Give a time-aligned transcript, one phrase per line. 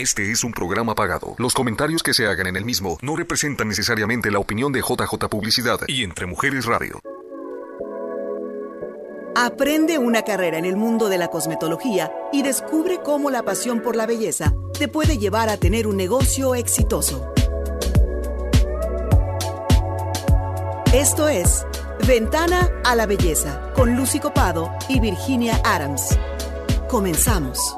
[0.00, 1.34] Este es un programa pagado.
[1.36, 5.28] Los comentarios que se hagan en el mismo no representan necesariamente la opinión de JJ
[5.28, 7.02] Publicidad y Entre Mujeres Radio.
[9.36, 13.94] Aprende una carrera en el mundo de la cosmetología y descubre cómo la pasión por
[13.94, 17.30] la belleza te puede llevar a tener un negocio exitoso.
[20.94, 21.66] Esto es
[22.06, 26.18] Ventana a la Belleza con Lucy Copado y Virginia Adams.
[26.88, 27.76] Comenzamos.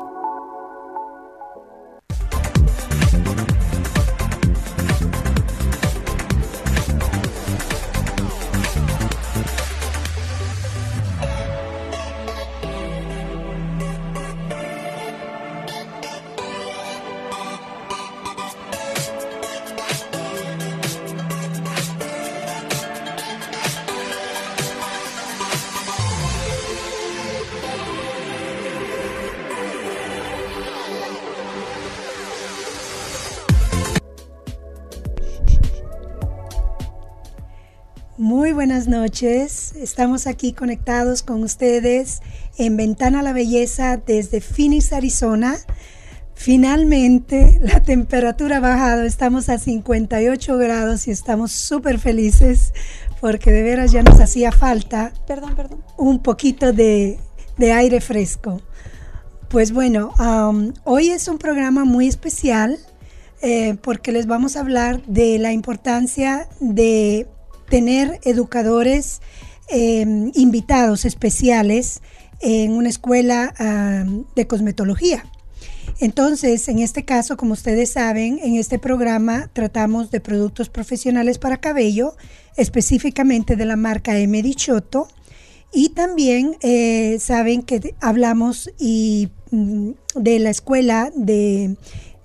[38.32, 39.74] Muy buenas noches.
[39.76, 42.22] Estamos aquí conectados con ustedes
[42.56, 45.58] en Ventana a la Belleza desde Phoenix, Arizona.
[46.32, 52.72] Finalmente la temperatura ha bajado, estamos a 58 grados y estamos súper felices
[53.20, 55.84] porque de veras ya nos hacía falta perdón, perdón.
[55.98, 57.18] un poquito de,
[57.58, 58.62] de aire fresco.
[59.50, 62.78] Pues bueno, um, hoy es un programa muy especial
[63.42, 67.26] eh, porque les vamos a hablar de la importancia de
[67.72, 69.22] tener educadores
[69.70, 72.02] em, invitados especiales
[72.42, 73.54] en una escuela
[74.36, 75.24] de cosmetología.
[75.98, 81.62] Entonces, en este caso, como ustedes saben, en este programa tratamos de productos profesionales para
[81.62, 82.14] cabello,
[82.58, 84.42] específicamente de la marca M.
[84.42, 85.08] Dichoto.
[85.72, 91.76] Y también eh, saben que hablamos y, mm, de la escuela de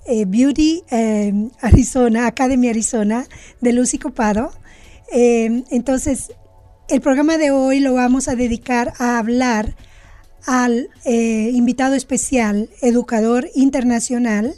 [0.08, 3.26] eh, Beauty em, Arizona, Academy Arizona,
[3.62, 4.52] de Lucy Copado
[5.12, 6.32] eh, entonces,
[6.90, 9.76] el programa de hoy lo vamos a dedicar a hablar
[10.46, 14.56] al eh, invitado especial, educador internacional,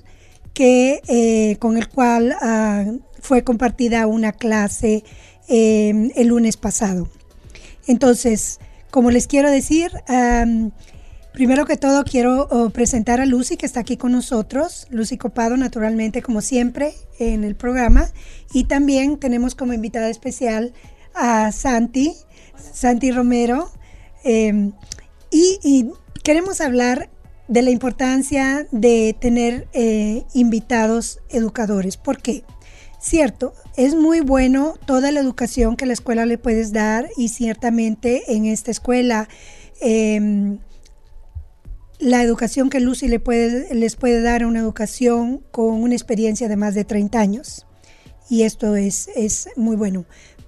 [0.54, 2.86] que, eh, con el cual ah,
[3.22, 5.04] fue compartida una clase
[5.48, 7.10] el lunes pasado.
[7.88, 8.60] Entonces,
[8.92, 9.92] como les quiero decir,
[11.34, 15.58] primero que todo quiero oh, presentar a Lucy, que está aquí con nosotros, Lucy Copado,
[15.58, 18.10] naturalmente, como siempre, en el programa.
[18.54, 20.74] Y también tenemos como invitada especial
[21.14, 22.14] a Santi,
[22.74, 23.72] Santi Romero.
[24.24, 24.74] Em,
[25.32, 25.90] y,
[26.24, 27.10] queremos hablar
[27.48, 31.98] de la importancia de tener eh, invitados educadores.
[31.98, 32.44] ¿Por qué?
[33.00, 38.36] Cierto, es muy bueno toda la educación que la escuela le puedes dar y ciertamente
[38.36, 39.30] en esta escuela
[39.80, 40.60] em,
[42.00, 46.86] la educación que Lucy les puede dar una educación con una experiencia de más de
[46.86, 47.66] 30 años
[48.30, 50.06] y esto es, es muy bueno.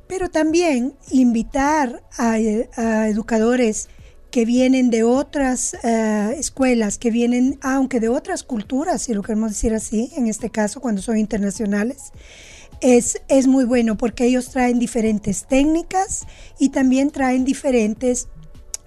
[0.07, 3.89] Pero también invitar a, educadores
[4.29, 9.51] que vienen de otras eh, escuelas, que vienen, aunque de otras culturas, si lo queremos
[9.51, 12.11] decir así, en este caso, cuando son internacionales,
[12.79, 16.25] es, es muy bueno porque ellos traen diferentes técnicas
[16.59, 18.27] y también traen diferentes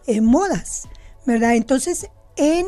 [0.06, 0.88] eh, modas,
[1.26, 1.56] ¿verdad?
[1.56, 2.66] Entonces, en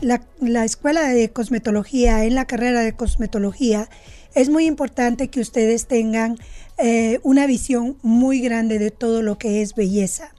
[0.00, 3.88] la, la escuela de cosmetología, en la carrera de cosmetología,
[4.34, 6.36] es muy importante que ustedes tengan
[6.76, 10.34] eh, una visión muy grande de todo lo que es belleza.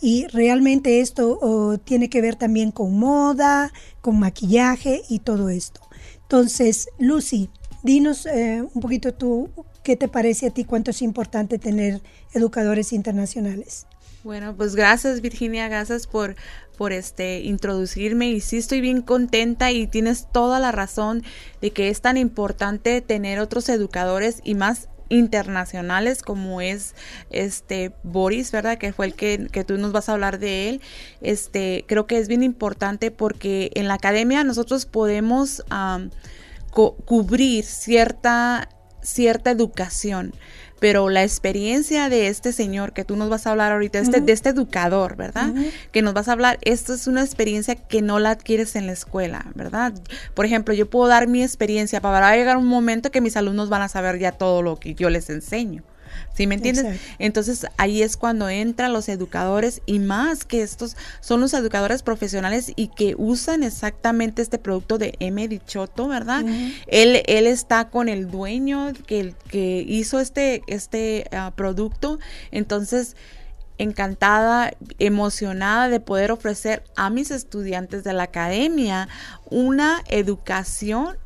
[0.00, 5.80] Y realmente esto tiene que ver también con moda, con maquillaje y todo esto.
[6.22, 7.48] Entonces, Lucy,
[7.82, 9.50] dinos eh, un poquito tú,
[9.82, 10.64] ¿qué te parece a ti?
[10.64, 12.02] ¿Cuánto es importante tener
[12.32, 13.86] educadores internacionales?
[14.24, 16.34] Bueno, pues gracias Virginia, gracias por,
[16.78, 21.22] por este introducirme y sí estoy bien contenta y tienes toda la razón
[21.60, 26.94] de que es tan importante tener otros educadores y más internacionales como es
[27.28, 28.78] este Boris, ¿verdad?
[28.78, 30.80] Que fue el que, que, tú nos vas a hablar de él.
[31.20, 35.62] Este, creo que es bien importante porque en la academia nosotros podemos
[36.70, 38.70] cubrir cierta,
[39.04, 40.32] cierta educación
[40.84, 44.32] pero la experiencia de este señor que tú nos vas a hablar ahorita, este, de
[44.32, 45.54] este educador, ¿verdad?
[45.92, 48.92] Que nos vas a hablar, esto es una experiencia que no la adquieres en la
[48.92, 49.94] escuela, ¿verdad?
[50.34, 53.80] Por ejemplo, yo puedo dar mi experiencia para llegar un momento que mis alumnos van
[53.80, 55.82] a saber ya todo lo que yo les enseño.
[56.34, 57.00] ¿Sí me entiendes?
[57.18, 62.72] Entonces ahí es cuando entran los educadores y más que estos son los educadores profesionales
[62.76, 65.46] y que usan exactamente este producto de M.
[65.48, 66.44] Dichoto, ¿verdad?
[66.86, 72.18] él, él está con el dueño que, que hizo este, este ah, producto.
[72.50, 73.16] Entonces,
[73.78, 79.08] encantada, emocionada de poder ofrecer a mis estudiantes de la academia
[79.50, 81.16] una educación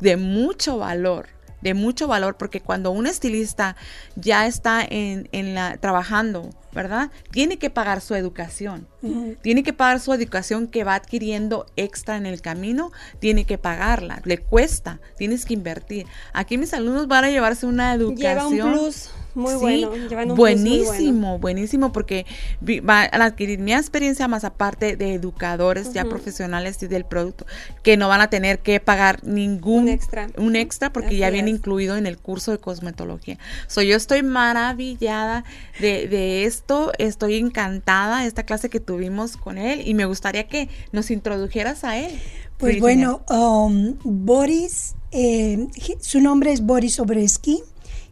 [0.00, 3.76] de mucho valor de mucho valor porque cuando un estilista
[4.16, 7.10] ya está en, en la trabajando ¿verdad?
[7.30, 8.86] Tiene que pagar su educación.
[9.42, 14.20] Tiene que pagar su educación que va adquiriendo extra en el camino, tiene que pagarla,
[14.24, 16.06] le cuesta, tienes que invertir.
[16.32, 18.52] Aquí mis alumnos van a llevarse una educación.
[18.52, 19.90] Lleva un plus muy bueno.
[20.34, 22.26] buenísimo, buenísimo, porque
[22.82, 27.46] van a adquirir mi experiencia más aparte de educadores ya profesionales y del producto,
[27.82, 31.50] que no van a tener que pagar ningún un extra, un extra porque ya viene
[31.50, 33.38] incluido en el curso de cosmetología.
[33.66, 35.44] So, yo estoy maravillada
[35.80, 40.48] de, de esto, estoy encantada de esta clase que tuvimos con él y me gustaría
[40.48, 42.18] que nos introdujeras a él.
[42.58, 45.68] Pues bueno, um, Boris, eh,
[46.00, 47.62] su nombre es Boris Obreski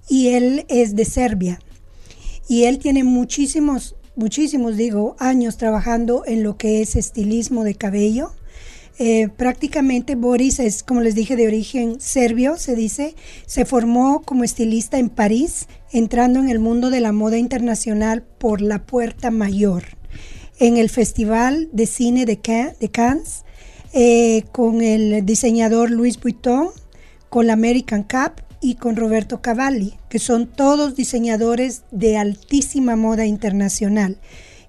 [0.09, 1.61] y él es de Serbia.
[2.49, 8.33] Y él tiene muchísimos, muchísimos, digo, años trabajando en lo que es estilismo de cabello.
[8.99, 13.15] Eh, prácticamente Boris es, como les dije, de origen serbio, se dice.
[13.47, 18.61] Se formó como estilista en París, entrando en el mundo de la moda internacional por
[18.61, 19.85] la puerta mayor,
[20.59, 23.45] en el Festival de Cine de, Cannes,
[23.93, 26.69] eh, con el diseñador Louis Vuitton,
[27.29, 33.27] con la American Cup y con Roberto Cavalli, que son todos diseñadores de altísima moda
[33.27, 34.19] internacional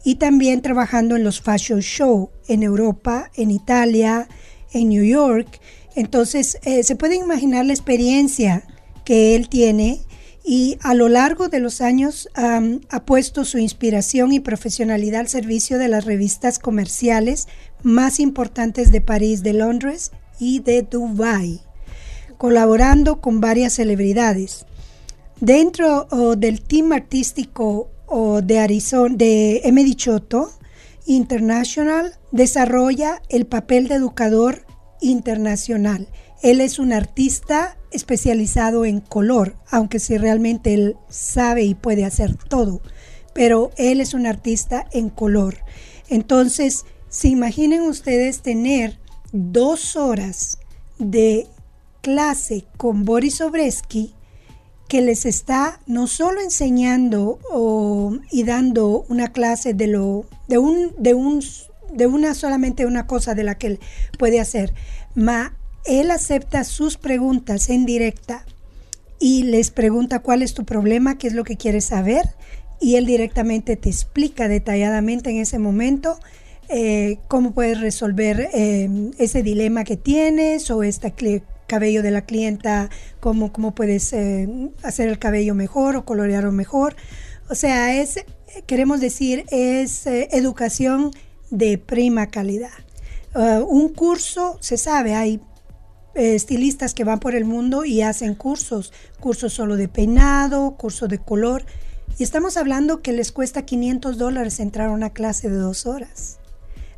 [0.03, 4.27] y también trabajando en los fashion show en Europa, en Italia,
[4.71, 5.59] en New York.
[5.95, 8.63] Entonces, eh, se puede imaginar la experiencia
[9.03, 10.01] que él tiene
[10.45, 15.77] y a lo largo de los años ha puesto su inspiración y profesionalidad al servicio
[15.77, 17.49] de las revistas comerciales
[17.83, 21.66] más importantes de París, de Londres y de Dubái,
[22.37, 24.65] colaborando con varias celebridades.
[25.39, 27.89] Dentro del team artístico
[28.43, 29.83] de Arizona, de M.
[29.83, 30.51] Dichoto
[31.05, 34.65] International, desarrolla el papel de educador
[35.01, 36.07] internacional.
[36.41, 42.35] Él es un artista especializado en color, aunque si realmente él sabe y puede hacer
[42.35, 42.81] todo,
[43.33, 45.57] pero él es un artista en color.
[46.09, 48.99] Entonces, si imaginen ustedes tener
[49.31, 50.59] dos horas
[50.99, 51.47] de
[52.07, 54.13] clase con Boris Obreski,
[54.87, 57.37] que les está no solo enseñando
[58.31, 61.43] y dando una clase de lo de un de un
[61.91, 63.79] de una solamente una cosa de la que él
[64.17, 64.73] puede hacer,
[65.15, 68.45] ma él acepta sus preguntas en directa
[69.19, 72.23] y les pregunta cuál es tu problema, qué es lo que quieres saber
[72.79, 76.17] y él directamente te explica detalladamente en ese momento
[76.69, 81.11] eh, cómo puedes resolver eh, ese dilema que tienes o esta
[81.67, 84.47] cabello de la clienta, cómo, cómo puedes eh,
[84.83, 86.95] hacer el cabello mejor o colorearlo mejor.
[87.49, 88.19] O sea, es,
[88.65, 91.11] queremos decir, es eh, educación
[91.49, 92.71] de prima calidad.
[93.35, 95.39] Uh, un curso, se sabe, hay
[96.15, 101.07] eh, estilistas que van por el mundo y hacen cursos, cursos solo de peinado, curso
[101.07, 101.63] de color.
[102.17, 106.39] Y estamos hablando que les cuesta 500 dólares entrar a una clase de dos horas.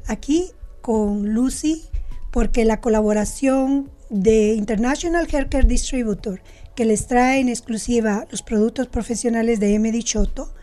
[0.08, 0.52] Aquí
[0.82, 1.84] con Lucy,
[2.32, 6.42] porque la colaboración de International Haircare Distributor,
[6.76, 9.92] que les trae en exclusiva los productos profesionales de M.
[9.92, 10.54] Dichoto,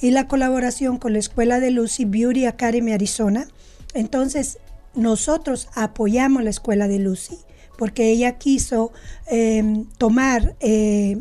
[0.00, 3.48] y la colaboración con la Escuela de Lucy Beauty Academy Arizona.
[3.94, 4.58] Entonces,
[4.94, 7.38] nosotros apoyamos la Escuela de Lucy
[7.76, 8.92] porque ella quiso
[9.26, 11.18] em, tomar eh,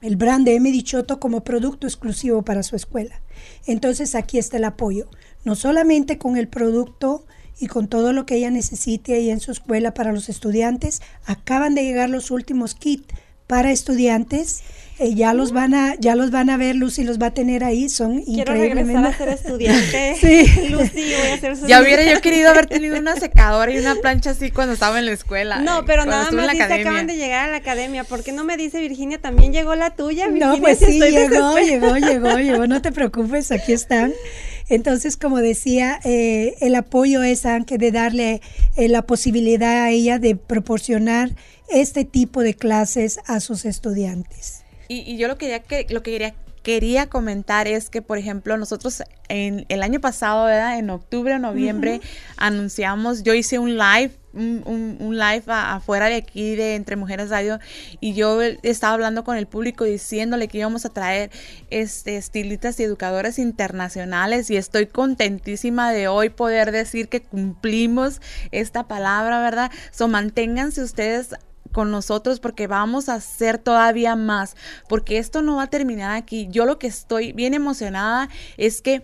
[0.00, 0.70] el brand de M.
[0.70, 3.20] Dichoto como producto exclusivo para su escuela.
[3.66, 5.08] Entonces, aquí está el apoyo,
[5.44, 7.26] no solamente con el producto
[7.60, 11.02] y con todo lo que ella necesite ahí en su escuela para los estudiantes.
[11.24, 13.14] Acaban de llegar los últimos kits
[13.46, 14.62] para estudiantes.
[15.00, 17.62] Eh, ya los van a ya los van a ver Lucy los va a tener
[17.62, 20.70] ahí son quiero regresar a ser estudiante sí.
[20.70, 23.94] Lucy voy a ser su ya hubiera yo querido haber tenido una secadora y una
[23.94, 27.48] plancha así cuando estaba en la escuela no pero nada más dice acaban de llegar
[27.48, 30.60] a la academia ¿por qué no me dice Virginia también llegó la tuya Virginia, no
[30.60, 34.12] pues sí llegó llegó llegó llegó no te preocupes aquí están
[34.68, 38.40] entonces, como decía, eh, el apoyo es aunque de darle
[38.76, 41.30] eh, la posibilidad a ella de proporcionar
[41.68, 44.64] este tipo de clases a sus estudiantes.
[44.88, 46.34] Y, yo lo que, que, lo que quería
[46.68, 50.78] quería comentar es que, por ejemplo, nosotros en el año pasado, ¿verdad?
[50.78, 52.02] En octubre o noviembre,
[52.36, 57.58] anunciamos, yo hice un live, un, live afuera de aquí de Entre Mujeres Radio
[58.00, 61.30] y yo estaba hablando con el público diciéndole que íbamos a traer
[61.70, 68.20] este, estilistas y educadoras internacionales y estoy contentísima de hoy poder decir que cumplimos
[68.50, 69.70] esta palabra, ¿verdad?
[69.90, 71.30] So, manténganse ustedes
[71.72, 74.56] con nosotros porque vamos a hacer todavía más,
[74.88, 76.48] porque esto no va a terminar aquí.
[76.50, 79.02] Yo lo que estoy bien emocionada es que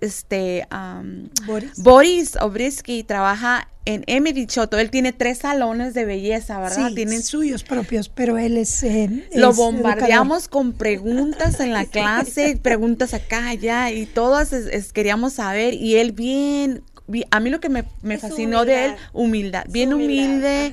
[0.00, 0.66] este
[1.46, 1.72] Boris.
[1.78, 4.78] Boris Obrisky trabaja en Emily Choto.
[4.78, 6.88] Él tiene tres salones de belleza, ¿verdad?
[6.88, 8.82] Sí, Tienen suyos propios, pero él es.
[8.82, 14.54] Eh, lo bombardeamos con preguntas en la clase, preguntas acá, allá, y todas
[14.92, 15.74] queríamos saber.
[15.74, 16.82] Y él bien
[17.30, 17.84] a mí lo que me,
[18.18, 20.72] fascinó de él, humildad, bien humilde,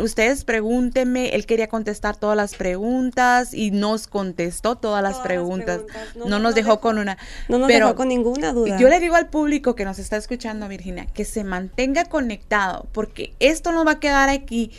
[0.00, 5.82] ustedes pregúntenme, él quería contestar todas las preguntas y nos contestó todas, las, preguntas.
[6.14, 7.18] No, nos dejó, con una.
[7.48, 8.78] No nos dejó con ninguna duda.
[8.78, 13.34] Yo le digo al público que nos está escuchando, Virginia, que se mantenga conectado, porque
[13.40, 14.70] esto no va a quedar aquí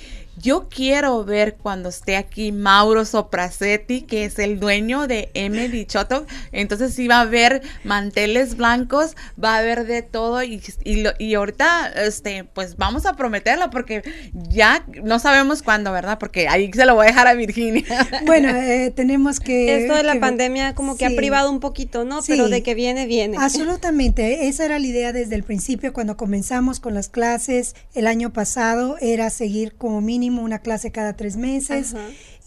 [0.41, 5.69] yo quiero ver cuando esté aquí Mauro Soprasetti, que es el dueño de M.
[5.69, 6.25] Dichoto.
[6.51, 11.91] Entonces sí va a haber manteles blancos, va a haber de todo y, y, ahorita,
[11.95, 16.19] este, pues vamos a prometerlo porque ya no sabemos cuándo, ¿verdad?
[16.19, 17.83] Porque ahí se lo voy a dejar a Virginia.
[18.25, 19.83] Bueno, eh, tenemos que...
[19.83, 22.19] Esto de la pandemia como que ha privado un poquito, ¿no?
[22.25, 23.37] Pero de que viene, viene.
[23.39, 24.47] Absolutamente.
[24.47, 28.97] Esa era la idea desde el principio cuando comenzamos con las clases el año pasado,
[28.99, 31.95] era seguir como mínimo una clase cada tres meses.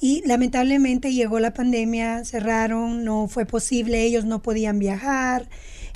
[0.01, 5.49] Y lamentablemente llegó la pandemia, cerraron, no fue posible, ellos no podían viajar,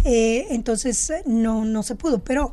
[0.05, 2.25] eh, entonces no, no se pudo.
[2.25, 2.53] Pero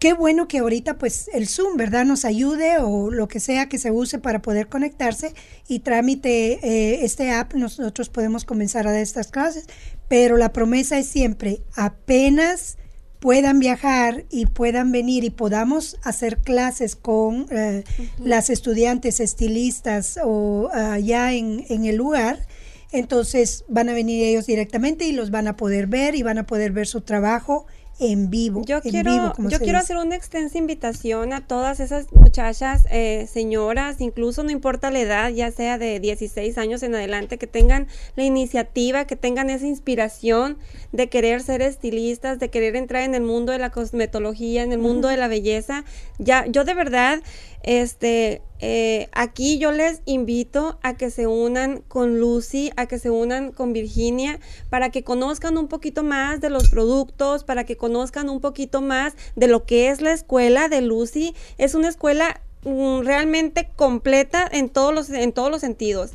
[0.00, 2.04] qué bueno que ahorita pues el Zoom, ¿verdad?
[2.04, 5.34] Nos ayude o lo que sea que se use para poder conectarse
[5.68, 9.66] y trámite eh, este app, nosotros podemos comenzar a dar estas clases,
[10.08, 12.78] pero la promesa es siempre, apenas
[13.20, 17.84] puedan viajar y puedan venir y podamos hacer clases con eh,
[18.18, 22.46] las estudiantes estilistas o allá ah, en, en el lugar,
[22.92, 26.46] entonces van a venir ellos directamente y los van a poder ver y van a
[26.46, 27.66] poder ver su trabajo
[28.00, 28.62] en vivo.
[28.64, 34.42] Yo quiero, yo quiero hacer una extensa invitación a todas esas muchachas, eh, señoras, incluso
[34.42, 39.04] no importa la edad, ya sea de 16 años en adelante, que tengan la iniciativa,
[39.04, 40.58] que tengan esa inspiración
[40.92, 44.78] de querer ser estilistas, de querer entrar en el mundo de la cosmetología, en el
[44.78, 45.84] mundo de la belleza.
[46.18, 47.20] Ya, yo de verdad
[47.62, 53.10] este, eh, aquí yo les invito a que se unan con Lucy, a que se
[53.10, 54.38] unan con Virginia,
[54.68, 59.14] para que conozcan un poquito más de los productos, para que conozcan un poquito más
[59.34, 61.34] de lo que es la escuela de Lucy.
[61.56, 66.12] Es una escuela mm, realmente completa en todos los, en todos los sentidos.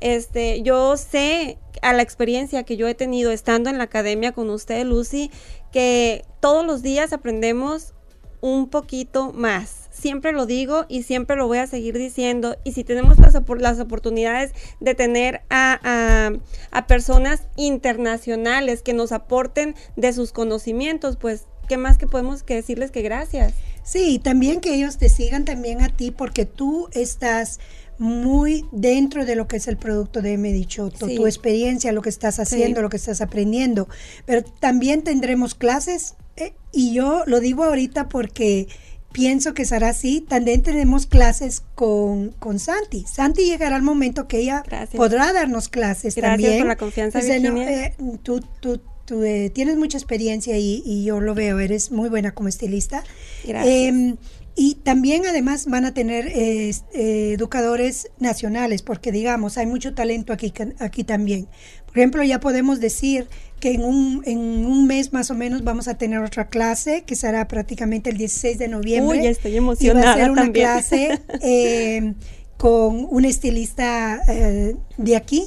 [0.00, 4.50] Este, yo sé a la experiencia que yo he tenido estando en la academia con
[4.50, 5.32] usted, Lucy,
[5.72, 7.94] que todos los días aprendemos
[8.40, 12.56] un poquito más siempre lo digo y siempre lo voy a seguir diciendo.
[12.64, 16.30] Y si tenemos las, las oportunidades de tener a,
[16.70, 22.54] a, personas internacionales que nos aporten de sus conocimientos, pues ¿qué más que podemos que
[22.54, 23.54] decirles que gracias?
[23.82, 27.58] Sí, también que ellos te sigan también a ti porque tú estás
[27.98, 32.38] muy dentro de lo que es el producto de Medichoto, tu experiencia, lo que estás
[32.38, 33.88] haciendo, lo que estás aprendiendo.
[34.24, 38.68] Pero también tendremos clases eh, y yo lo digo ahorita porque
[39.12, 40.20] pienso que será así.
[40.20, 43.04] También tenemos clases con, con Santi.
[43.06, 44.62] Santi llegará el momento que ella
[44.94, 46.58] podrá darnos clases Gracias también.
[46.58, 47.86] por la confianza, Virginia.
[47.86, 52.08] Eh, tú, tú, tú eh, tienes mucha experiencia y, y, yo lo veo, eres muy
[52.08, 53.02] buena como estilista.
[53.44, 53.74] Gracias.
[53.74, 54.16] Em,
[54.60, 60.52] y también además van a tener eh, educadores nacionales, porque digamos, hay mucho talento aquí,
[60.80, 61.46] aquí también.
[61.88, 63.26] Por ejemplo, ya podemos decir
[63.60, 67.16] que en un, en un mes más o menos vamos a tener otra clase que
[67.16, 69.20] será prácticamente el 16 de noviembre.
[69.20, 70.00] Uy, estoy emocionada.
[70.00, 72.14] Y va a ser una clase eh,
[72.56, 75.44] con un estilista eh, de aquí.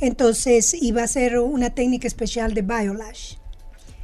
[0.00, 3.34] Entonces, y va a ser una técnica especial de Biolash.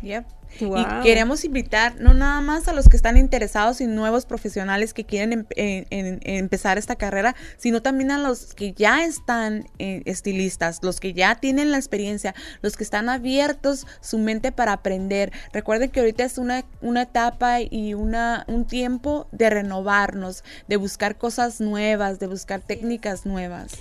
[0.02, 0.24] Yep.
[0.60, 5.04] Y queremos invitar no nada más a los que están interesados y nuevos profesionales que
[5.04, 5.84] quieren em,
[6.22, 11.34] empezar esta carrera, sino también a los que ya están eh, estilistas, los que ya
[11.36, 15.32] tienen la experiencia, los que están abiertos su mente para aprender.
[15.52, 21.16] Recuerden que ahorita es una, una etapa y una, un tiempo de renovarnos, de buscar
[21.16, 23.72] cosas nuevas, de buscar técnicas nuevas.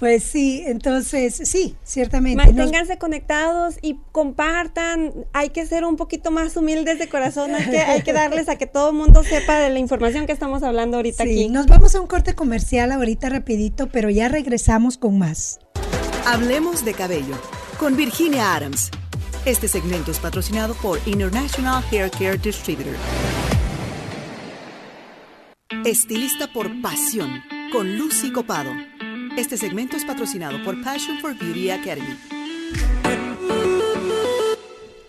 [0.00, 2.42] Pues sí, entonces sí, ciertamente.
[2.42, 5.12] Manténganse conectados y compartan.
[5.34, 7.54] Hay que ser un poquito más humildes de corazón.
[7.54, 10.32] Hay que, hay que darles a que todo el mundo sepa de la información que
[10.32, 11.48] estamos hablando ahorita sí, aquí.
[11.50, 15.58] Nos vamos a un corte comercial ahorita rapidito, pero ya regresamos con más.
[16.26, 17.38] Hablemos de cabello
[17.78, 18.90] con Virginia Adams.
[19.44, 22.94] Este segmento es patrocinado por International Hair Care Distributor.
[25.84, 28.70] Estilista por pasión con Lucy Copado.
[29.40, 32.14] Este segmento es patrocinado por Passion for Beauty Academy.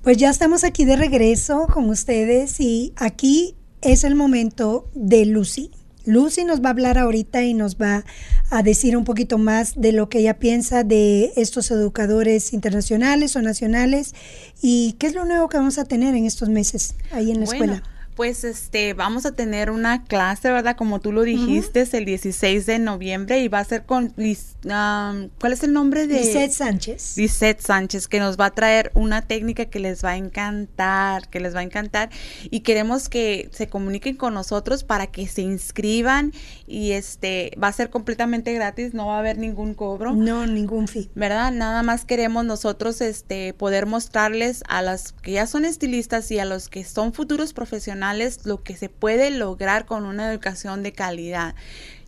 [0.03, 5.69] Pues ya estamos aquí de regreso con ustedes y aquí es el momento de Lucy.
[6.05, 8.05] Lucy nos va a hablar ahorita y nos va
[8.49, 13.41] a decir un poquito más de lo que ella piensa de estos educadores internacionales o
[13.41, 14.15] nacionales
[14.61, 17.43] y qué es lo nuevo que vamos a tener en estos meses ahí en la
[17.43, 17.83] escuela
[18.21, 20.75] pues este vamos a tener una clase, ¿verdad?
[20.75, 25.53] Como tú lo dijiste, es el 16 de noviembre y va a ser con ¿cuál
[25.53, 27.17] es el nombre de Lisette Sánchez?
[27.17, 31.39] Lisette Sánchez que nos va a traer una técnica que les va a encantar, que
[31.39, 32.11] les va a encantar
[32.43, 36.31] y queremos que se comuniquen con nosotros para que se inscriban
[36.67, 40.13] y este va a ser completamente gratis, no va a haber ningún cobro.
[40.13, 41.09] No, ningún fee.
[41.15, 41.51] ¿Verdad?
[41.51, 46.45] Nada más queremos nosotros este poder mostrarles a las que ya son estilistas y a
[46.45, 48.10] los que son futuros profesionales
[48.45, 51.55] lo que se puede lograr con una educación de calidad.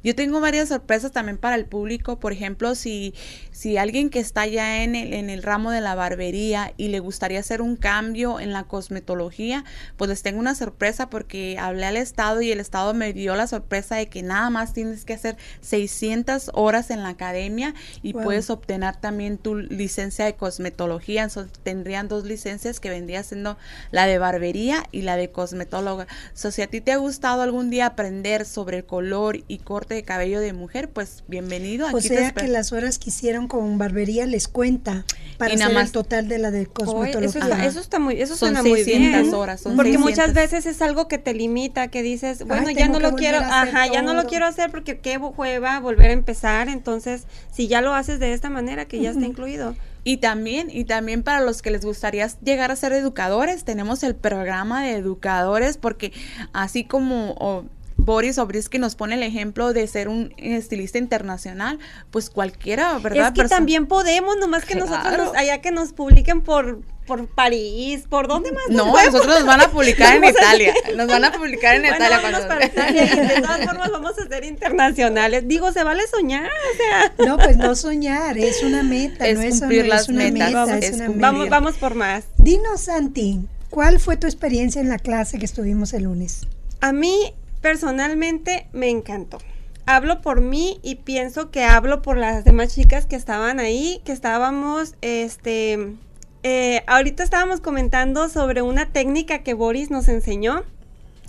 [0.04, 3.14] Yo tengo varias sorpresas también para el público, por ejemplo, si,
[3.52, 7.00] si alguien que está ya en el, en el ramo de la barbería y le
[7.00, 9.64] gustaría hacer un cambio en la cosmetología,
[9.98, 13.48] pues les tengo una sorpresa porque hablé al Estado y el Estado me dio la
[13.48, 18.50] sorpresa de que nada más tienes que hacer 600 horas en la academia y puedes
[18.50, 21.24] obtener también tu licencia de cosmetología.
[21.24, 23.58] Entonces tendrían dos licencias que vendría siendo
[23.92, 26.08] la de barbería y la de cosmetóloga.
[26.34, 29.93] So, si a ti te ha gustado algún día aprender sobre el color y corte
[29.94, 31.88] de cabello de mujer, pues bienvenido.
[31.88, 35.06] Aquí o sea que las horas que hicieron con barbería les cuenta
[35.38, 37.66] para hacer el total de la de cosmetología.
[37.66, 39.34] eso, está, muy, eso suena muy bien.
[39.34, 39.64] horas.
[39.76, 43.40] porque muchas veces es algo que te limita, que dices, bueno, ya no lo quiero,
[43.40, 46.70] ajá, ya no lo quiero hacer porque qué jueva volver a empezar.
[46.70, 49.76] Entonces, si ya lo haces de esta manera, que ya está incluido.
[50.06, 54.16] Y también, y también para los que les gustaría llegar a ser educadores, tenemos el
[54.16, 56.12] programa de educadores, porque
[56.52, 57.70] así como
[58.04, 61.80] Boris Obrisky nos pone el ejemplo de ser un estilista internacional,
[62.12, 63.34] pues cualquiera, ¿verdad?
[63.36, 68.28] Es que también podemos, nomás que nosotros, allá que nos publiquen por por París, ¿por
[68.28, 68.64] dónde más?
[68.70, 72.20] No, nosotros nos van a publicar en Italia, nos van a publicar en Italia.
[72.22, 72.48] Cuando...
[72.48, 75.44] para Italia y de todas formas vamos a ser internacionales.
[75.48, 77.26] Digo, se vale soñar, o sea.
[77.26, 80.94] No, pues no soñar, es una meta, es no es, cumplir las metas, vamos, es
[80.94, 82.26] una vamos, vamos por más.
[82.38, 86.48] Dinos, Santi, ¿cuál fue tu experiencia en la clase que estuvimos el lunes?
[86.80, 89.40] A mí personalmente me encantó.
[89.86, 94.12] Hablo por mí y pienso que hablo por las demás chicas que estaban ahí, que
[94.12, 95.96] estábamos, este,
[96.44, 100.64] eh, ahorita estábamos comentando sobre una técnica que Boris nos enseñó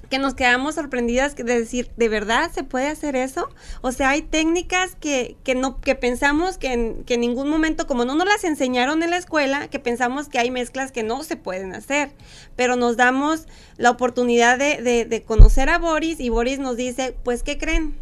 [0.09, 3.49] que nos quedamos sorprendidas de decir, ¿de verdad se puede hacer eso?
[3.81, 7.87] O sea, hay técnicas que, que no, que pensamos que en, que en ningún momento,
[7.87, 11.23] como no nos las enseñaron en la escuela, que pensamos que hay mezclas que no
[11.23, 12.13] se pueden hacer,
[12.57, 17.17] pero nos damos la oportunidad de, de, de conocer a Boris y Boris nos dice,
[17.23, 17.97] pues, ¿qué creen?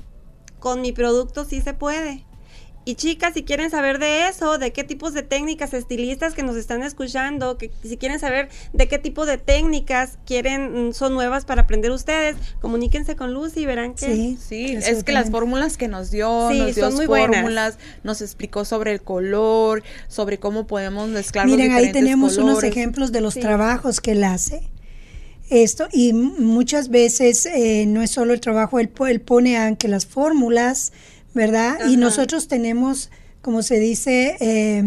[0.59, 2.25] Con mi producto sí se puede.
[2.85, 6.57] Y chicas, si quieren saber de eso, de qué tipos de técnicas estilistas que nos
[6.57, 11.45] están escuchando, que si quieren saber de qué tipo de técnicas quieren mm, son nuevas
[11.45, 15.77] para aprender ustedes, comuníquense con Lucy y verán que sí, sí es que las fórmulas
[15.77, 20.67] que nos dio, nos dio son muy fórmulas, nos explicó sobre el color, sobre cómo
[20.67, 24.63] podemos mezclar Miren, ahí tenemos unos ejemplos de los trabajos que él hace.
[25.51, 30.07] Esto y muchas veces eh, no es solo el trabajo, él, él pone aunque las
[30.07, 30.93] fórmulas,
[31.35, 31.79] ¿verdad?
[31.89, 34.83] Y nosotros tenemos, como se dice, eh,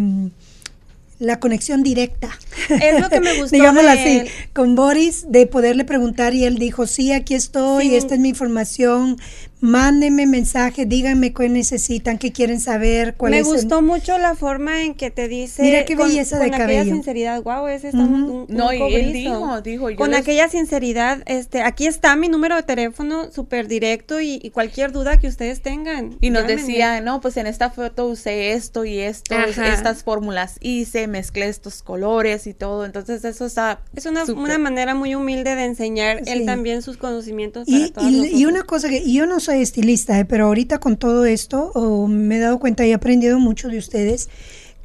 [1.19, 2.29] la conexión directa.
[2.69, 3.55] Es lo que me gustó.
[3.55, 8.19] Digámoslo así, con Boris, de poderle preguntar y él dijo, sí, aquí estoy, esta es
[8.19, 9.17] mi información,
[9.65, 13.45] mándenme mensaje, díganme qué necesitan, qué quieren saber, cuál me es.
[13.45, 15.63] Gustó mucho la forma en que te dice.
[15.63, 16.81] Mira qué belleza de cabello.
[16.81, 19.87] aquella sinceridad, wow, ese está un, No, y él dijo, dijo.
[19.97, 25.17] con aquella sinceridad, este, aquí está mi número de teléfono súper directo y, cualquier duda
[25.19, 26.17] que ustedes tengan.
[26.21, 31.07] Y nos decía, no, pues en esta foto usé esto y esto, estas fórmulas hice,
[31.07, 32.85] mezclé estos colores y todo.
[32.85, 33.81] Entonces eso está.
[33.95, 37.67] Es una, una manera muy humilde de enseñar él también sus conocimientos.
[37.67, 37.91] Y,
[38.33, 42.07] y una cosa que yo no soy estilista, eh, pero ahorita con todo esto oh,
[42.07, 44.29] me he dado cuenta y he aprendido mucho de ustedes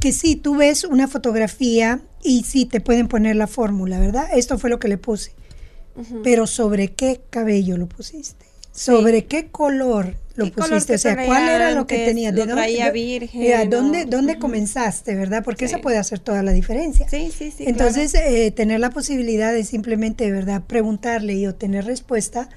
[0.01, 4.29] que si tú ves una fotografía y sí te pueden poner la fórmula, ¿verdad?
[4.35, 5.33] Esto fue lo que le puse.
[6.25, 8.47] Pero ¿sobre qué cabello lo pusiste?
[8.73, 10.95] ¿Sobre qué color lo pusiste?
[10.95, 12.33] O sea, ¿cuál era lo que tenía?
[12.33, 15.45] ¿De dónde, virgen, ¿dónde, dónde comenzaste, verdad?
[15.45, 17.07] Porque eso puede hacer toda la diferencia.
[17.09, 17.65] Sí, sí, sí.
[17.67, 20.63] Entonces, eh, tener la posibilidad de simplemente, ¿verdad?
[20.67, 22.49] Preguntarle y obtener respuesta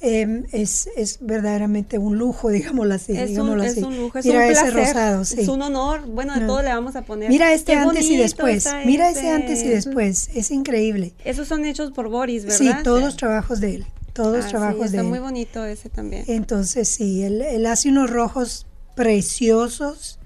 [0.00, 3.12] Em, es, es verdaderamente un lujo, digámoslo así.
[3.12, 5.40] Es, un, es un lujo, es Mira un ese rosado, sí.
[5.40, 7.28] Es un honor, bueno, de todo le vamos a poner.
[7.28, 11.12] Mira este antes y después, mira ese antes y después, es increíble.
[11.24, 12.58] Esos son hechos por Boris, ¿verdad?
[12.58, 15.04] Sí, todos trabajos de él, todos ah, trabajos de él.
[15.04, 16.24] Está muy bonito ese también.
[16.28, 20.17] Entonces, sí, él, él hace unos rojos preciosos,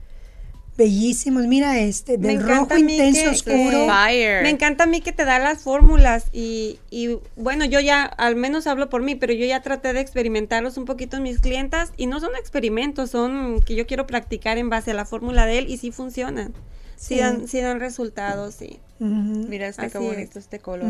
[0.77, 1.47] bellísimos.
[1.47, 3.87] Mira este, Me del encanta rojo a mí intenso que- oscuro.
[3.87, 8.37] Me encanta a mí que te da las fórmulas y, y, bueno, yo ya, al
[8.37, 11.93] menos hablo por mí, pero yo ya traté de experimentarlos un poquito en mis clientas
[11.97, 15.59] y no son experimentos, son que yo quiero practicar en base a la fórmula de
[15.59, 16.53] él y sí funcionan.
[16.97, 17.21] Sí, Sí.
[17.21, 18.79] dan, sí dan resultados, sí.
[19.01, 20.05] Mira este qué es.
[20.05, 20.87] bonito este color.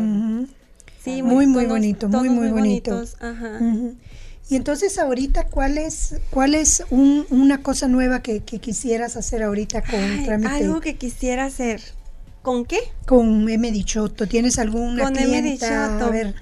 [1.03, 2.91] Sí, Muy, muy tonos- bonito, muy, muy bonito.
[2.91, 3.59] bonitos, Ajá.
[4.53, 9.41] Y entonces ahorita, ¿cuál es, cuál es un- una cosa nueva que, que quisieras hacer
[9.41, 10.53] ahorita con Ay, trámite?
[10.53, 11.81] algo que quisiera hacer.
[12.43, 12.77] ¿Con qué?
[13.07, 13.71] Con M.
[13.71, 15.25] Dichoto, ¿tienes alguna Con M.
[15.25, 15.87] clienta?
[15.87, 16.05] Dichoto.
[16.05, 16.35] A ver,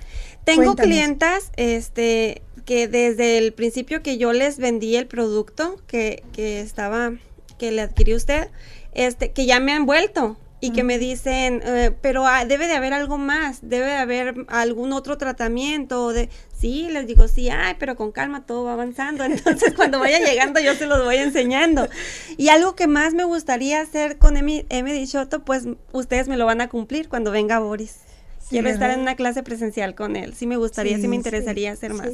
[0.43, 0.91] Tengo cuéntanos.
[0.91, 7.13] clientas este, que desde el principio que yo les vendí el producto que, que estaba,
[7.57, 8.49] que le adquirió usted,
[8.93, 12.73] este, que ya me han vuelto y que me dicen, eh, pero ah, debe de
[12.75, 16.13] haber algo más, debe de haber algún otro tratamiento.
[16.13, 16.29] De,
[16.61, 19.23] sí, les digo, sí, ay, pero con calma todo va avanzando.
[19.25, 21.89] Entonces, cuando vaya llegando, yo se los voy enseñando.
[22.37, 26.61] Y algo que más me gustaría hacer con Emi Dichoto, pues ustedes me lo van
[26.61, 27.97] a cumplir cuando venga Boris.
[28.39, 30.33] Sí, Quiero estar en una clase presencial con él.
[30.33, 32.11] Sí me gustaría, sí, me interesaría sí, hacer más.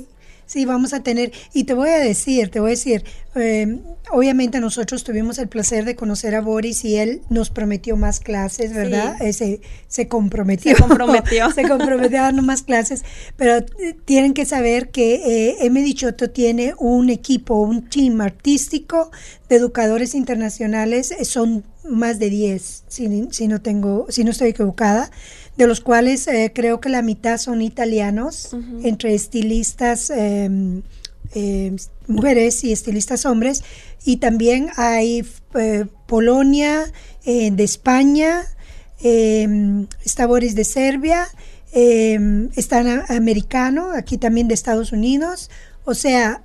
[0.47, 0.65] Sí.
[0.65, 3.03] Vamos a tener, y te voy a decir, te voy a decir,
[3.35, 3.79] eh,
[4.11, 8.73] obviamente nosotros tuvimos el placer de conocer a Boris y él nos prometió más clases,
[8.73, 9.15] ¿verdad?
[9.19, 9.25] Sí.
[9.25, 10.75] Eh, se, se comprometió.
[10.75, 11.51] Se comprometió.
[11.55, 13.03] se comprometió a darnos más clases,
[13.35, 15.81] pero eh, tienen que saber que eh, M.
[15.81, 19.11] Dichoto tiene un equipo, un team artístico
[19.49, 24.49] de educadores internacionales, eh, son más de 10, si, si no tengo, si no estoy
[24.49, 25.09] equivocada,
[25.57, 30.81] de los cuales eh, creo que la mitad son italianos, entre estilistas eh,
[31.33, 31.75] eh,
[32.07, 33.63] mujeres y estilistas hombres,
[34.05, 36.85] y también hay eh, Polonia,
[37.25, 38.43] eh, de España,
[39.03, 41.27] eh, está Boris de Serbia,
[41.73, 45.49] eh, está un americano, aquí también de Estados Unidos,
[45.83, 46.41] o sea,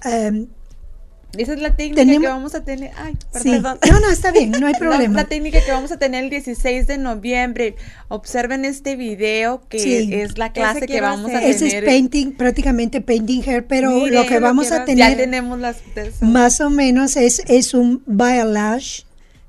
[1.37, 2.91] Esa es la técnica Tenemos- que vamos a tener.
[2.97, 3.51] Ay, sí.
[3.51, 3.79] perdón.
[3.91, 5.15] no, no, está bien, no hay La- problema.
[5.23, 7.75] La, técnica que vamos a tener el 16 de noviembre.
[8.09, 10.11] Observen este video que Sí.
[10.13, 11.51] es la clase que vamos a hacer.
[11.51, 11.85] Ese es tener.
[11.87, 14.97] painting, prácticamente painting hair, pero Mire, lo que lo vamos quiero a hacer.
[14.97, 15.77] ya tener tenemos las
[16.21, 19.05] más o menos es, es un balayage,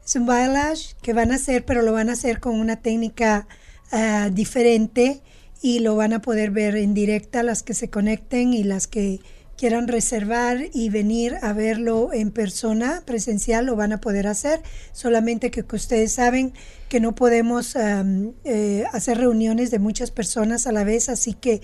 [0.06, 3.46] es un balayage que van a hacer, pero lo van a hacer con una técnica
[3.92, 5.20] ah, diferente
[5.62, 9.20] y lo van a poder ver en directa las que se conecten y las que
[9.64, 15.52] quieran reservar y venir a verlo en persona, presencial, lo van a poder hacer, solamente
[15.52, 16.52] que, que ustedes saben
[16.90, 21.62] que no podemos eh, hacer reuniones de muchas personas a la vez, así que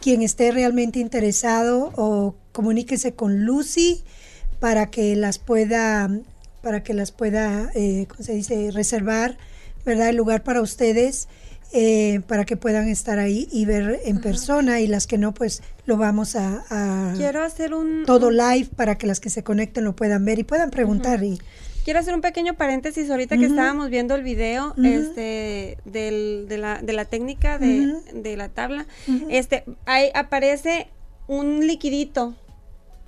[0.00, 4.04] quien esté realmente interesado o comuníquese con Lucy
[4.60, 6.08] para que las pueda
[6.62, 9.38] para que las pueda eh, ¿cómo se dice reservar
[9.84, 11.26] verdad el lugar para ustedes
[11.72, 15.62] eh, para que puedan estar ahí y ver en persona y las que no pues
[15.86, 19.84] lo vamos a, a- Quiero hacer un todo live para que las que se conecten
[19.84, 21.38] lo puedan ver y puedan preguntar y
[21.84, 26.92] quiero hacer un pequeño paréntesis ahorita que estábamos viendo el video este de, la, de
[26.92, 28.86] la técnica de, de la tabla.
[29.28, 30.88] Este ahí aparece
[31.26, 32.34] un liquidito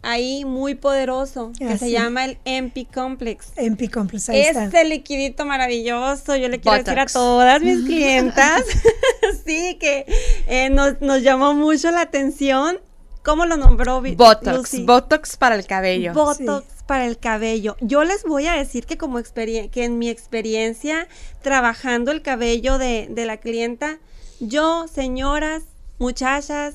[0.03, 1.91] ahí muy poderoso que Ah, se sí.
[1.93, 3.53] llama el MP Complex.
[3.57, 4.65] MP Complex ahí está.
[4.65, 8.63] Este liquidito maravilloso, yo le quiero decir a todas mis clientas,
[9.47, 10.05] sí, que
[10.47, 12.79] eh, nos, nos llamó mucho la atención.
[13.25, 14.85] ¿Cómo lo nombró Vi- Botox, Lucy?
[14.85, 16.13] Botox para el cabello.
[16.13, 17.77] Botox para el cabello.
[17.81, 21.07] Yo les voy a decir que como experien- que en mi experiencia
[21.41, 23.99] trabajando el cabello de, de la clienta,
[24.41, 25.63] yo, señoras,
[26.01, 26.75] muchachas,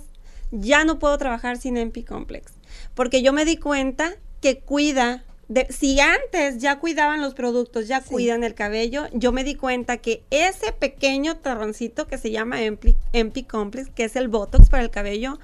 [0.51, 2.53] ya no puedo trabajar sin MP Complex.
[2.97, 8.01] Porque yo me di cuenta que cuida, de, si antes ya cuidaban los productos, ya
[8.01, 8.09] Sí.
[8.09, 12.95] cuidan el cabello, yo me di cuenta que ese pequeño terroncito que se llama MP,
[13.13, 15.39] MP Complex, que es el Botox para el cabello,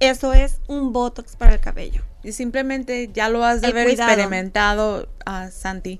[0.00, 2.02] eso es un Botox para el cabello.
[2.22, 4.10] Y simplemente ya lo has de El haber cuidado.
[4.10, 5.98] experimentado, ah, Santi.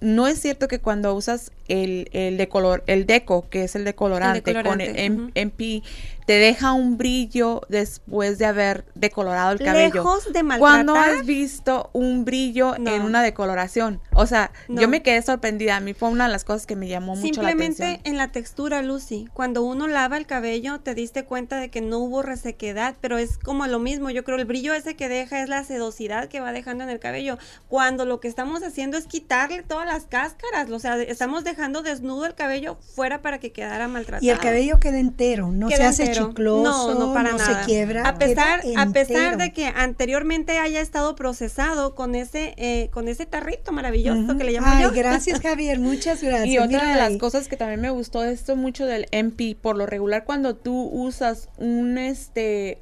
[0.00, 4.42] No es cierto que cuando usas el, el, decolor, el deco, que es el decolorante,
[4.42, 5.32] con decolorante, el.
[5.34, 5.82] MP,
[6.28, 9.94] te deja un brillo después de haber decolorado el cabello.
[9.94, 11.20] Lejos de ¿Cuándo maltratar.
[11.20, 12.90] has visto un brillo No.
[12.94, 14.02] en una decoloración?
[14.12, 14.78] O sea, No.
[14.82, 15.76] yo me quedé sorprendida.
[15.76, 18.00] A mí fue una de las cosas que me llamó mucho la Simplemente atención.
[18.12, 19.26] en la textura, Lucy.
[19.32, 23.38] Cuando uno lava el cabello, te diste cuenta de que no hubo resequedad, pero es
[23.38, 24.10] como lo mismo.
[24.10, 26.98] Yo creo el brillo ese que deja es la sedosidad que va dejando en el
[26.98, 27.38] cabello.
[27.68, 32.26] Cuando lo que estamos haciendo es quitarle todas las cáscaras, o sea, estamos dejando desnudo
[32.26, 34.26] el cabello fuera para que quedara maltratado.
[34.26, 36.17] y el cabello queda entero no se hace entero.
[36.18, 37.64] Chicloso no, no, para se nada.
[37.64, 43.08] quiebra A pesar, a pesar de que anteriormente haya estado procesado con ese, eh, con
[43.08, 44.92] ese tarrito maravilloso que le llamo Ay, yo.
[44.92, 46.48] gracias Javier, muchas gracias.
[46.48, 49.76] Y otra Mira de las cosas que también me gustó esto mucho del MP, por
[49.76, 52.78] lo regular cuando tú usas un este,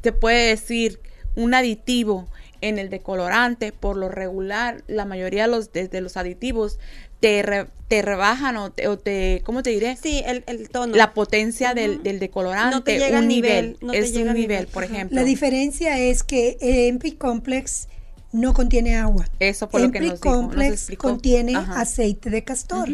[0.00, 1.00] te puede decir
[1.36, 2.28] un aditivo
[2.60, 6.78] en el decolorante, por lo regular, la mayoría de los, de, los aditivos
[7.20, 9.96] te, te rebajan o te, o te, ¿cómo te diré?
[9.96, 10.94] Sí, el, el tono.
[10.94, 12.76] La potencia del, del, decolorante.
[12.76, 13.76] No te llega un nivel.
[13.80, 15.16] No es un nivel, por ejemplo.
[15.16, 17.88] La diferencia es que el MP Complex
[18.32, 19.26] no contiene agua.
[19.40, 22.88] Eso por lo que nos Complex contiene aceite de castor.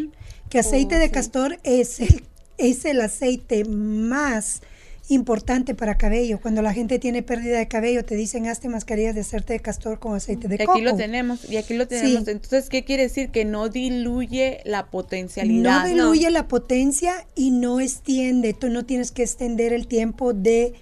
[0.48, 2.24] Que aceite de oh, castor es el,
[2.58, 4.62] es el aceite más
[5.08, 6.40] importante para cabello.
[6.40, 9.98] Cuando la gente tiene pérdida de cabello, te dicen hazte mascarillas de aceite de castor
[9.98, 12.26] con aceite de y aquí lo tenemos, y aquí lo tenemos.
[12.26, 13.30] Entonces, ¿qué quiere decir?
[13.30, 15.82] Que no diluye la potencialidad.
[15.82, 18.54] No diluye la potencia y no extiende.
[18.54, 20.74] Tú no tienes que extender el tiempo de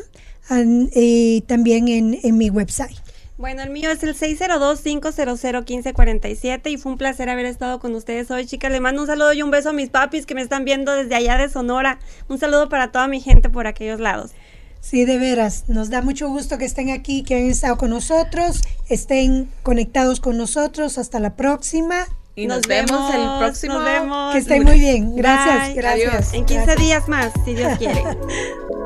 [0.50, 2.96] y también en, en mi website.
[3.42, 8.46] Bueno, el mío es el 602-500-1547 y fue un placer haber estado con ustedes hoy,
[8.46, 8.70] chicas.
[8.70, 11.16] Le mando un saludo y un beso a mis papis que me están viendo desde
[11.16, 11.98] allá de Sonora.
[12.28, 14.30] Un saludo para toda mi gente por aquellos lados.
[14.78, 18.62] Sí, de veras, nos da mucho gusto que estén aquí, que hayan estado con nosotros,
[18.88, 20.96] estén conectados con nosotros.
[20.98, 22.06] Hasta la próxima.
[22.36, 23.74] Y nos, vemos, el próximo.
[23.74, 24.34] Nos vemos.
[24.34, 25.16] Que estén muy bien.
[25.16, 26.32] Gracias, gracias.
[26.32, 28.04] En 15 días más, si Dios quiere.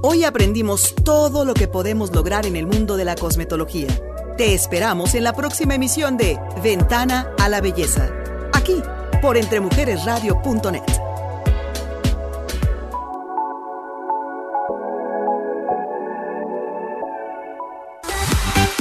[0.00, 3.88] Hoy aprendimos todo lo que podemos lograr en el mundo de la cosmetología.
[4.36, 8.08] Te esperamos en la próxima emisión de Ventana a la Belleza,
[8.52, 8.80] aquí
[9.20, 11.07] por entremujeresradio.net.